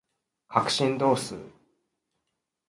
[0.47, 1.35] 角振動数